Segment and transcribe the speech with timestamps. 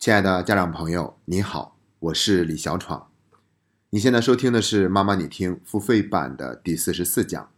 [0.00, 3.10] 亲爱的家长朋友，你好，我是李小闯。
[3.90, 7.50] 你现在收听的是《妈妈你听》付费版的第四十四讲。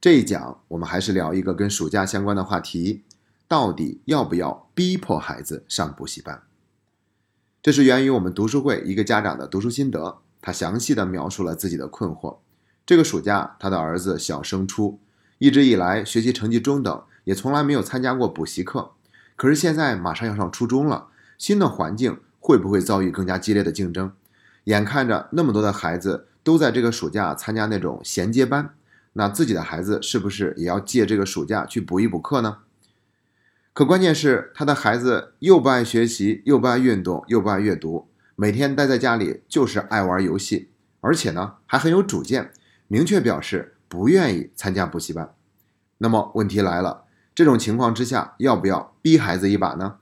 [0.00, 3.02] 这一讲我们还是聊一个跟暑假相关的话题：
[3.46, 6.42] 到底要不要逼迫孩子上补习班？
[7.62, 12.38] 这是源于我们读书会一个家长的读书心得，他详细的描述了自己的困惑。
[12.86, 14.98] 这个暑假，他的儿子小升初，
[15.36, 18.92] 一直以来学习成绩中等，也从来没有参加过补习课。
[19.36, 21.08] 可是现在马上要上初中了。
[21.38, 24.12] 新的环境会不会遭遇更加激烈的竞争？
[24.64, 28.74] 眼看着那么多的孩子都在这个暑假参加那种衔接班，
[29.12, 32.58] 那自己的孩子是不是也要借这个暑假去补一补课呢？
[33.72, 42.50] 可关键是他的孩子又不爱学习，又不爱运动，又不爱阅读，每天待在家里就是爱玩游戏，而且呢还很有主见，
[42.88, 45.34] 明确表示不愿意参加补习班。
[45.98, 49.96] 那么问题来了，这种情况之下要不要逼孩子一把呢？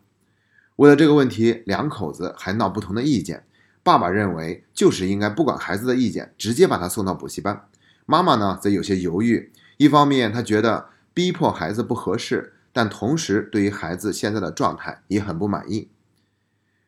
[0.76, 3.44] 为了这个问题，两口子还闹不同的意见。
[3.82, 7.68] 爸爸认为就是应该不管孩子的意见，直接把他送到补习班。
[8.06, 15.90] 妈妈呢则有些犹豫，一方面她觉得逼迫孩子不合适，但同时对于孩子现在的状态也很不满意。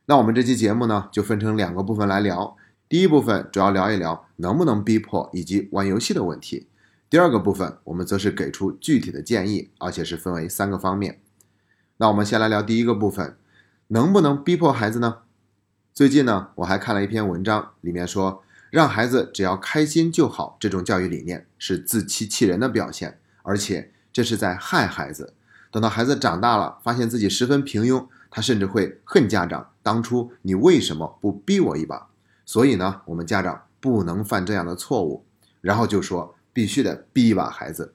[0.07, 2.57] 那我们这期节目呢就分成两个部分来聊。
[2.89, 6.69] 第一部分主要聊一聊能不能逼迫以及玩游戏的问题。
[7.11, 11.21] 第二个部分我们则是给出具体的建议，而且是分为三个方面。
[11.99, 13.37] 那我们先来聊第一个部分。
[13.89, 15.19] 能不能逼迫孩子呢？
[15.95, 25.35] 最近呢，我还看了一篇文章，里面说，让孩子只要开心就好，这种教育理念是自欺欺人的表现，而且这是在害孩子。
[25.71, 32.09] 等到孩子长大了，发现自己十分平庸，他甚至会恨家长，当初你为什么不逼我一把？
[32.45, 35.25] 所以呢，我们家长不能犯这样的错误，
[35.61, 37.95] 然后就说必须得逼一把孩子。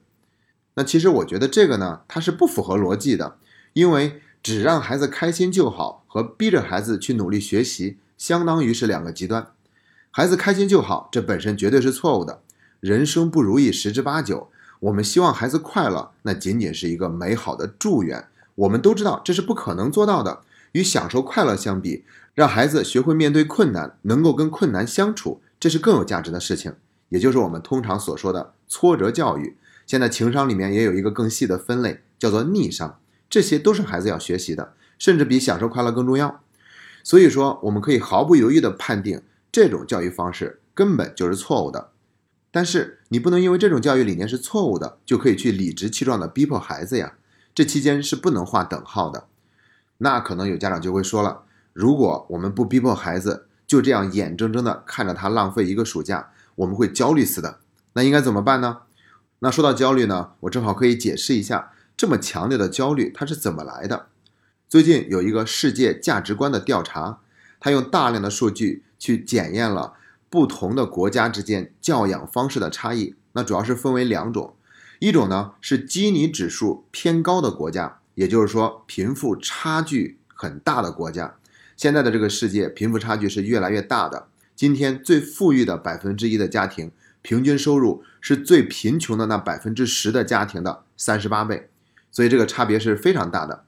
[0.74, 3.36] 那其实我觉得这个呢，它是不符合逻辑的，
[3.74, 4.22] 因为。
[4.42, 9.46] 只让孩子开心就好，和逼着孩子去努力学习，相当于是两个极端。
[10.10, 12.42] 孩子开心就好，这本身绝对是错误的。
[12.80, 14.48] 人生不如意十之八九，
[14.80, 18.26] 我们希望孩子快乐，那仅仅是一个美好的祝愿。
[18.56, 20.42] 我们都知道这是不可能做到的。
[20.72, 26.74] 与享受快乐相比，让孩子学会面对困难，能够跟困难相处，这是更有价值的事情。
[27.10, 29.56] 也就是我们通常所说的挫折教育。
[29.86, 32.98] 现在情商里面也有一个更细的分类，叫做逆商。
[33.32, 36.42] 这些都是孩子要学习的，甚至比享受快乐更重要。
[37.02, 41.92] 所以说，我们可以毫不犹豫地判定这种教育方式根本就是错误的。
[42.50, 47.14] 但是，你不能因为这种教育理念是错误的，就可以去理直气壮地逼迫孩子呀。
[47.54, 49.28] 这期间是不能画等号的。
[49.96, 57.60] 那可能有家长就会说了：如果我们不逼迫孩子，就这样眼睁睁地看着他浪费一个暑假，我们会焦虑死的。
[57.94, 58.80] 那应该怎么办呢？
[59.38, 61.70] 那说到焦虑呢，我正好可以解释一下。
[62.02, 64.06] 这么强烈的焦虑，它是怎么来的？
[64.68, 67.20] 最近有一个世界价值观的调查，
[67.60, 69.94] 它用大量的数据去检验了
[70.28, 73.14] 不同的国家之间教养方式的差异。
[73.34, 74.56] 那主要是分为两种，
[74.98, 81.36] 一种呢是基尼指数偏高的国家，也就是说贫富差距很大的国家。
[81.76, 84.26] 现在的这个世界贫富差距是越来越大的。
[84.56, 86.90] 今天最富裕的百分之一的家庭，
[87.22, 91.68] 平均收入是最贫穷的那百分之十的家庭的三十八倍。
[92.12, 93.64] 所以这个差别是非常大的。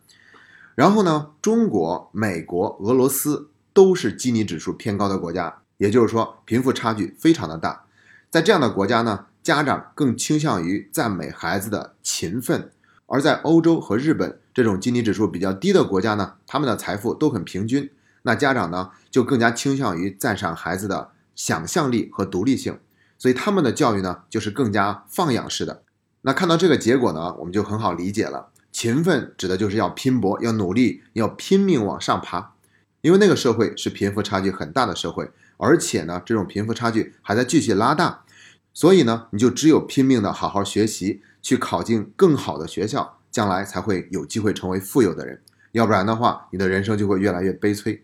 [0.76, 7.86] 然后呢，中国、美国、俄罗斯都是基尼指数偏高的国家，也就是说贫富差距非常的大。
[8.30, 12.70] 在这样的国家呢，家长更倾向于赞美孩子的勤奋；
[13.06, 17.88] 而在欧洲和日本这种基尼指数比较低的国家呢，他们的财富都很平均，
[18.22, 22.80] 那家长呢就更加倾向于赞赏孩子的想象力和独立性，
[23.16, 25.83] 所以他们的教育呢就是更加放养式的。
[26.26, 28.48] 那看到这个结果呢，我们就很好理解了。
[28.72, 32.54] 勤奋指的就是要拼搏、要努力、要拼命往上爬，
[33.02, 38.24] 因为那个社会是贫富差距很大的社会，而且呢，这种贫富差距还在继续拉大，
[38.72, 45.40] 所以呢，你就只有拼命的好好学习，去考进更好的学校，将来才会有机会成为富有的人。
[45.72, 48.02] 要不然的话，你的人生就会越来越悲催。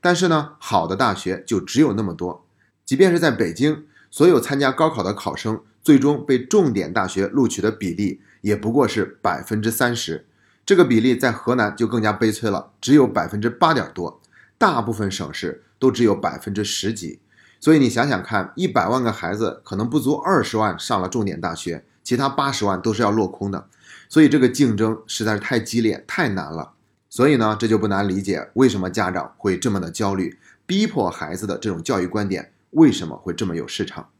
[0.00, 2.44] 但是呢，好的大学就只有那么多，
[2.84, 5.60] 即便是在北京，所有参加高考的考生。
[5.84, 10.24] 最终被重点大学录取的比例也不过是百分之三十，
[10.64, 14.20] 这个比例在河南就更加悲催了，只有百分之八点多，
[14.56, 17.18] 大部分省市都只有百分之十几。
[17.58, 23.66] 所以你想想看，一百万个孩子可能不足二十万上了重点大学，其他八十万都是要落空的。
[24.08, 26.74] 所以这个竞争实在是太激烈、太难了。
[27.10, 34.10] 所以呢，这就不难理解为什么家长会这么的焦虑，逼迫孩子的这种教育观点为什么会这么有市场。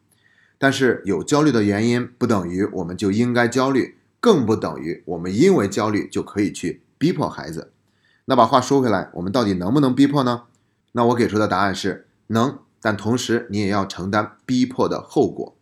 [0.57, 7.73] 但是有焦虑的原因，不等于我们就应该焦虑，更不等于我们因为焦虑就可以去逼迫孩子。
[8.27, 10.45] 那把话说回来，我们到底能不能逼迫呢？
[10.93, 15.57] 那我给出的答案是能，但同时你也要承担逼迫的后果，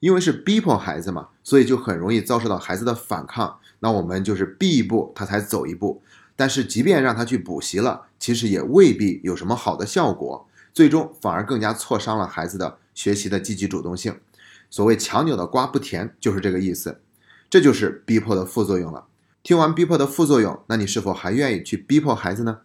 [0.00, 3.58] 因为是逼迫孩子嘛，所以就很容易遭受到孩子的反抗。
[3.78, 6.02] 那我们就是逼一步，他才走一步。
[6.36, 14.20] 但是即便让他去补习了，其实也未必有什么好的效果，最终反而更加挫伤了孩子的学习的积极主动性。
[14.68, 17.00] 所谓强扭的瓜不甜，就是这个意思。
[17.48, 19.06] 这就是逼迫的副作用了。
[19.44, 22.58] 听完逼迫的副作用，那你是否还愿意去逼迫孩子呢？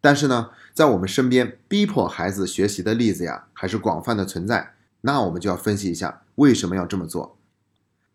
[0.00, 4.72] 但是呢，在我们身边逼迫孩子学习的例子呀，还是广泛的存在。
[5.02, 7.36] 那我们就要分析一下为什么要这么做。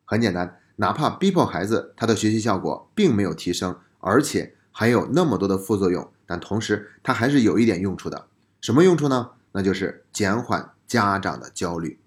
[0.06, 8.26] 很简单，哪怕逼迫孩子，他的学习效果并没有提升，而且还有那么多的副作用，但同时他还是有一点用处的。
[8.62, 9.32] 什么用处呢？
[9.56, 11.98] 那就是减缓家长的焦虑。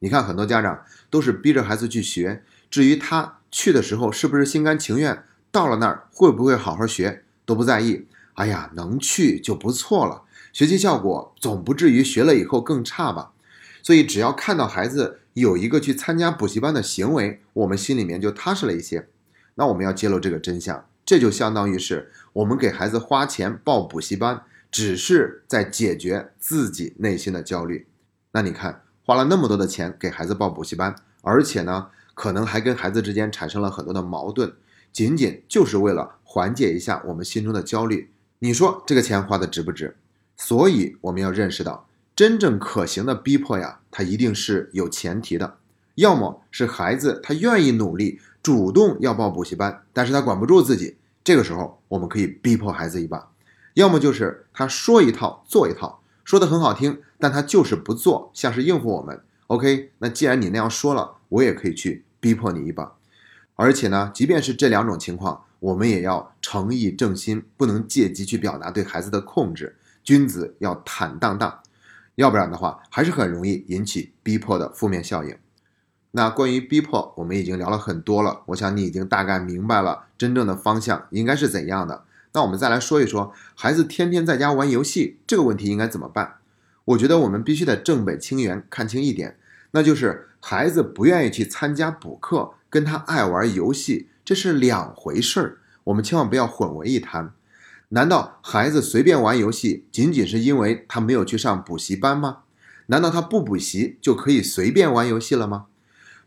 [0.00, 5.22] 你看，很多家长都是逼着孩子去学，至于他去的时候是不是心甘情愿，
[5.52, 8.06] 到了那儿会不会好好学，都不在意。
[8.34, 13.30] 哎呀，能去就不错了，学习效果总不至于学了以后更差吧？
[13.82, 19.08] 所以只要看到孩子有一个去参加补习班的行为，我们心里面就踏实了一些。
[19.54, 24.42] 那我们要揭露这个真相，这就相当于是我们给孩子花钱报补习班，
[24.76, 27.86] 只是在解决自己内心的焦虑。
[28.32, 34.52] 那你看，花了那么多的钱给孩子报补习班，而且呢，可能还跟孩子之间产生了很多的矛盾，
[34.92, 38.10] 仅仅就是为了缓解一下我们心中的焦虑。
[38.40, 39.96] 你说这个钱花的值不值？
[40.36, 45.56] 所以我们要认识到，真正可行的逼迫呀，它一定是有前提的。
[45.94, 53.32] 要么是孩子他愿意努力，主动要报补习班，但是他管不住自己，这个时候我们可以逼迫孩子一把；
[53.76, 59.20] 要么就是他说一套做一套，说的很好听，但他就是不做，像是应付我们。
[59.48, 62.94] OK，那既然你那样说了，我也可以去逼迫你一把。
[63.54, 65.42] 而且呢，即便是这两种情况。
[65.58, 69.76] 我们也要诚意正心，不能借机去表达对孩子的控制。
[70.04, 71.60] 君子要坦荡荡，
[72.14, 75.36] 要不然的话，还是很容易引起逼迫的负面效应。
[76.12, 82.04] 那关于逼迫，我们已经聊了很多了，我想你已经大概明白了真正的方向应该是怎样的。
[82.36, 86.34] 那我们再来说一说，孩子天天在家玩游戏这个问题应该怎么办？
[86.84, 89.38] 我觉得我们必须得正本清源，看清一点，
[89.70, 94.08] 那就是孩子不愿意去参加补课，跟他爱玩游戏。
[94.22, 97.32] 这是两回事儿，我们千万不要混为一谈。
[97.88, 102.40] 难道孩子随便玩游戏，仅仅是因为他没有去上补习班吗？
[102.88, 105.68] 难道他不补习就可以随便玩游戏了吗？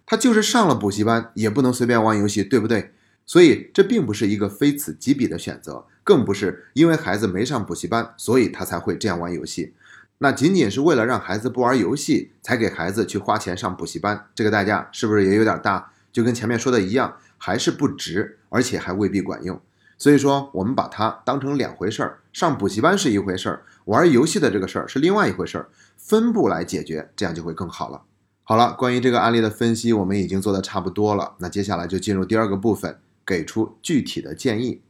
[0.08, 2.94] 他就是上了补习班，也不能随便玩游戏，对不对？
[3.26, 9.76] 所以这并不是一个非此即彼的选择，更不是因为孩子没上补习班，所以他才会这样玩游戏。
[10.18, 15.92] 那仅仅是为了让孩子不玩游戏，才给孩子去花钱上补习班，这个代价是不是也有点大？
[16.12, 17.18] 就跟前面说的一样。
[17.42, 19.62] 还是不值，而且还未必管用。
[19.98, 28.02] 所以说，我们把它当成两回事儿，上补习班是一回事儿，玩游戏的这个事儿是另外一回事儿，分步来解决，这样就会更好了。
[28.44, 31.36] 好了，关于这个案例的分析，我们已经做的差不多了。
[31.38, 34.82] 那接下来就进入第二个部分，给出具体的建议。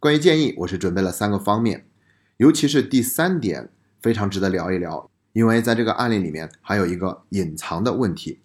[0.00, 1.84] 关于建议，我是准备了三个方面，
[2.36, 3.68] 尤其是第三点
[4.00, 8.38] 非常值得聊一聊，因为在这个案例里面还有一个隐藏的问题。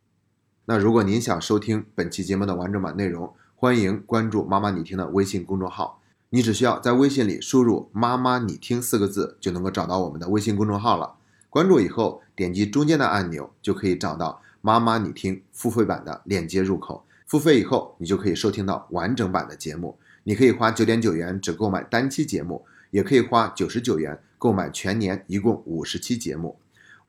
[0.66, 6.02] 那如果您想收听本期节目的完整版内容，欢迎关注“妈妈你听”的微信公众号。
[6.32, 11.14] 你只需要在微信里输入“妈妈你听”四个字，就能够找到我们的微信公众号了。
[11.52, 17.06] 关注以后，点击中间的按钮，就可以找到“妈妈你听”付费版的链接入口。
[17.28, 20.00] 付费以后，你就可以收听到完整版的节目。
[20.23, 26.57] 你可以花九点九元只购买单期节目，也可以花九十九元购买全年一共五十期节目。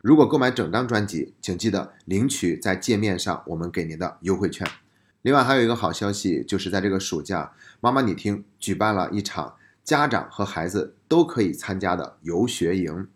[0.00, 4.66] 如果购买整张专辑，请记得领取在界面上我们给您的优惠券。
[5.22, 13.08] 另外还有一个好消息，就是在这个暑假，妈妈你听举办了一场家长和孩子都可以参加的游学营，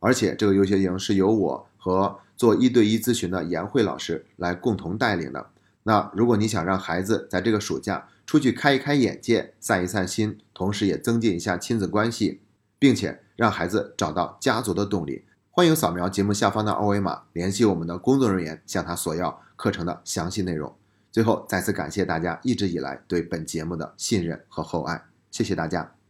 [0.00, 5.46] 而且这个游学营是由我和做一对一咨询的严慧老师来共同带领的。
[5.84, 12.40] 那如果你想让孩子在这个暑假出去开一开眼界、散一散心，同时也增进一下亲子关系，
[12.78, 15.24] 并且让孩子找到家族的动力。
[15.50, 20.74] 欢迎扫描节目下方的二维码，联系我们的工作人员，向他索要课程的详细内容。
[21.12, 26.03] 最后，再次感谢大家一直以来对本节目的信任和厚爱，谢谢大家。